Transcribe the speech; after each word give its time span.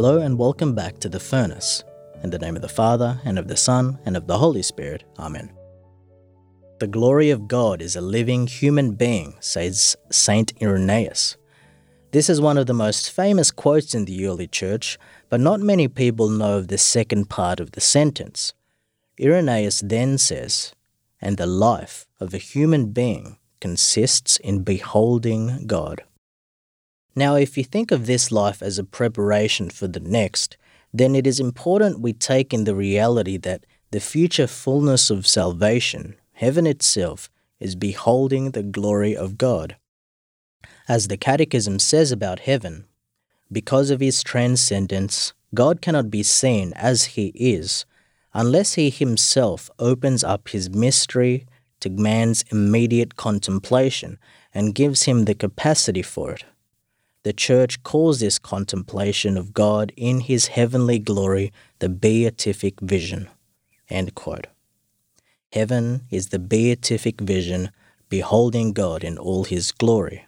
Hello 0.00 0.20
and 0.20 0.38
welcome 0.38 0.76
back 0.76 1.00
to 1.00 1.08
The 1.08 1.18
Furnace. 1.18 1.82
In 2.22 2.30
the 2.30 2.38
name 2.38 2.54
of 2.54 2.62
the 2.62 2.68
Father, 2.68 3.20
and 3.24 3.36
of 3.36 3.48
the 3.48 3.56
Son, 3.56 3.98
and 4.06 4.16
of 4.16 4.28
the 4.28 4.38
Holy 4.38 4.62
Spirit. 4.62 5.02
Amen. 5.18 5.50
The 6.78 6.86
glory 6.86 7.30
of 7.30 7.48
God 7.48 7.82
is 7.82 7.96
a 7.96 8.00
living 8.00 8.46
human 8.46 8.92
being, 8.92 9.34
says 9.40 9.96
Saint 10.08 10.52
Irenaeus. 10.62 11.36
This 12.12 12.30
is 12.30 12.40
one 12.40 12.56
of 12.56 12.68
the 12.68 12.74
most 12.74 13.10
famous 13.10 13.50
quotes 13.50 13.92
in 13.92 14.04
the 14.04 14.24
early 14.28 14.46
church, 14.46 15.00
but 15.28 15.40
not 15.40 15.58
many 15.58 15.88
people 15.88 16.28
know 16.28 16.58
of 16.58 16.68
the 16.68 16.78
second 16.78 17.28
part 17.28 17.58
of 17.58 17.72
the 17.72 17.80
sentence. 17.80 18.52
Irenaeus 19.20 19.80
then 19.80 20.16
says, 20.16 20.74
And 21.20 21.38
the 21.38 21.46
life 21.46 22.06
of 22.20 22.32
a 22.32 22.38
human 22.38 22.92
being 22.92 23.38
consists 23.60 24.36
in 24.36 24.62
beholding 24.62 25.66
God. 25.66 26.04
Now, 27.18 27.34
if 27.34 27.58
you 27.58 27.64
think 27.64 27.90
of 27.90 28.06
this 28.06 28.30
life 28.30 28.62
as 28.62 28.78
a 28.78 28.84
preparation 28.84 29.70
for 29.70 29.88
the 29.88 29.98
next, 29.98 30.56
then 30.94 31.16
it 31.16 31.26
is 31.26 31.40
important 31.40 31.98
we 31.98 32.12
take 32.12 32.54
in 32.54 32.62
the 32.62 32.76
reality 32.76 33.36
that 33.38 33.66
the 33.90 33.98
future 33.98 34.46
fullness 34.46 35.10
of 35.10 35.26
salvation, 35.26 36.14
heaven 36.34 36.64
itself, 36.64 37.28
is 37.58 37.74
beholding 37.74 38.52
the 38.52 38.62
glory 38.62 39.16
of 39.16 39.36
God. 39.36 39.74
As 40.86 41.08
the 41.08 41.16
Catechism 41.16 41.80
says 41.80 42.12
about 42.12 42.46
heaven, 42.50 42.84
because 43.50 43.90
of 43.90 43.98
his 43.98 44.22
transcendence, 44.22 45.32
God 45.52 45.82
cannot 45.82 46.12
be 46.12 46.22
seen 46.22 46.72
as 46.74 47.16
he 47.16 47.32
is 47.34 47.84
unless 48.32 48.74
he 48.74 48.90
himself 48.90 49.68
opens 49.80 50.22
up 50.22 50.50
his 50.50 50.70
mystery 50.70 51.46
to 51.80 51.90
man's 51.90 52.44
immediate 52.52 53.16
contemplation 53.16 54.20
and 54.54 54.72
gives 54.72 55.02
him 55.02 55.24
the 55.24 55.34
capacity 55.34 56.02
for 56.02 56.30
it. 56.30 56.44
The 57.24 57.32
Church 57.32 57.82
calls 57.82 58.20
this 58.20 58.38
contemplation 58.38 59.36
of 59.36 59.52
God 59.52 59.92
in 59.96 60.20
his 60.20 60.48
heavenly 60.48 60.98
glory 60.98 61.52
the 61.80 61.88
beatific 61.88 62.80
vision. 62.80 63.28
Heaven 65.52 66.02
is 66.10 66.28
the 66.28 66.38
beatific 66.38 67.20
vision, 67.20 67.70
beholding 68.08 68.72
God 68.72 69.02
in 69.02 69.18
all 69.18 69.44
his 69.44 69.72
glory. 69.72 70.26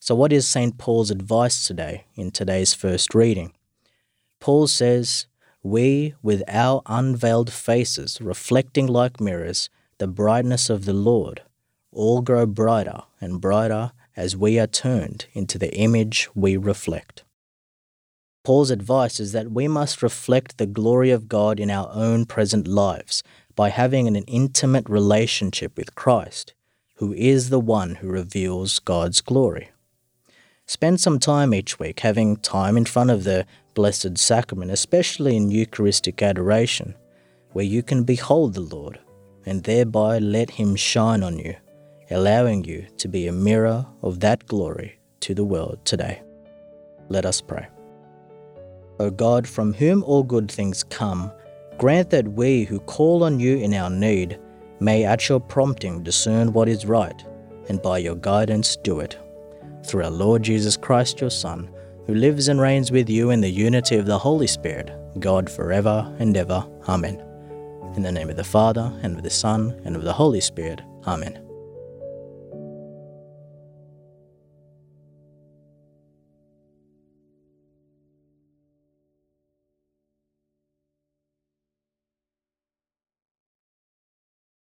So, 0.00 0.14
what 0.14 0.32
is 0.32 0.46
St. 0.46 0.76
Paul's 0.78 1.10
advice 1.10 1.66
today 1.66 2.04
in 2.14 2.30
today's 2.30 2.74
first 2.74 3.14
reading? 3.14 3.52
Paul 4.40 4.66
says, 4.66 5.26
We, 5.62 6.14
with 6.22 6.42
our 6.48 6.82
unveiled 6.86 7.52
faces 7.52 8.20
reflecting 8.20 8.86
like 8.86 9.20
mirrors 9.20 9.70
the 9.98 10.08
brightness 10.08 10.68
of 10.68 10.84
the 10.84 10.92
Lord, 10.92 11.42
all 11.92 12.20
grow 12.20 12.46
brighter 12.46 13.02
and 13.20 13.40
brighter 13.40 13.92
as 14.16 14.36
we 14.36 14.58
are 14.58 14.66
turned 14.66 15.26
into 15.32 15.58
the 15.58 15.74
image 15.74 16.28
we 16.34 16.56
reflect. 16.56 17.24
Paul's 18.44 18.70
advice 18.70 19.20
is 19.20 19.32
that 19.32 19.52
we 19.52 19.68
must 19.68 20.02
reflect 20.02 20.58
the 20.58 20.66
glory 20.66 21.10
of 21.10 21.28
God 21.28 21.60
in 21.60 21.70
our 21.70 21.88
own 21.92 22.26
present 22.26 22.66
lives 22.66 23.22
by 23.54 23.68
having 23.68 24.08
an 24.08 24.16
intimate 24.16 24.88
relationship 24.88 25.76
with 25.76 25.94
Christ, 25.94 26.54
who 26.96 27.12
is 27.12 27.50
the 27.50 27.60
one 27.60 27.96
who 27.96 28.08
reveals 28.08 28.80
God's 28.80 29.20
glory. 29.20 29.70
Spend 30.66 31.00
some 31.00 31.18
time 31.18 31.54
each 31.54 31.78
week 31.78 32.00
having 32.00 32.36
time 32.36 32.76
in 32.76 32.84
front 32.84 33.10
of 33.10 33.24
the 33.24 33.46
Blessed 33.74 34.18
Sacrament, 34.18 34.70
especially 34.70 35.36
in 35.36 35.50
Eucharistic 35.50 36.22
adoration, 36.22 36.94
where 37.52 37.64
you 37.64 37.82
can 37.82 38.04
behold 38.04 38.54
the 38.54 38.60
Lord 38.60 38.98
and 39.44 39.64
thereby 39.64 40.18
let 40.18 40.50
Him 40.50 40.76
shine 40.76 41.22
on 41.22 41.38
you, 41.38 41.56
allowing 42.12 42.64
you 42.64 42.86
to 42.98 43.08
be 43.08 43.26
a 43.26 43.32
mirror 43.32 43.84
of 44.02 44.20
that 44.20 44.46
glory 44.46 44.98
to 45.20 45.34
the 45.34 45.44
world 45.44 45.78
today. 45.84 46.22
Let 47.08 47.26
us 47.26 47.40
pray. 47.40 47.66
O 49.00 49.10
God, 49.10 49.48
from 49.48 49.72
whom 49.74 50.04
all 50.04 50.22
good 50.22 50.50
things 50.50 50.84
come, 50.84 51.32
grant 51.78 52.10
that 52.10 52.28
we 52.28 52.64
who 52.64 52.78
call 52.80 53.24
on 53.24 53.40
you 53.40 53.56
in 53.56 53.74
our 53.74 53.90
need 53.90 54.38
may 54.80 55.04
at 55.04 55.28
your 55.28 55.40
prompting 55.40 56.02
discern 56.02 56.52
what 56.52 56.68
is 56.68 56.86
right, 56.86 57.24
and 57.68 57.82
by 57.82 57.98
your 57.98 58.16
guidance 58.16 58.76
do 58.76 59.00
it 59.00 59.18
through 59.84 60.04
our 60.04 60.10
Lord 60.10 60.42
Jesus 60.42 60.76
Christ, 60.76 61.20
your 61.20 61.30
Son, 61.30 61.68
who 62.06 62.14
lives 62.14 62.48
and 62.48 62.60
reigns 62.60 62.90
with 62.90 63.08
you 63.08 63.30
in 63.30 63.40
the 63.40 63.50
unity 63.50 63.96
of 63.96 64.06
the 64.06 64.18
Holy 64.18 64.46
Spirit, 64.46 64.90
God 65.18 65.50
forever 65.50 66.14
and 66.18 66.36
ever. 66.36 66.66
Amen. 66.88 67.22
In 67.96 68.02
the 68.02 68.12
name 68.12 68.30
of 68.30 68.36
the 68.36 68.44
Father, 68.44 68.92
and 69.02 69.16
of 69.16 69.22
the 69.22 69.30
Son, 69.30 69.80
and 69.84 69.96
of 69.96 70.02
the 70.02 70.12
Holy 70.12 70.40
Spirit. 70.40 70.80
Amen. 71.06 71.51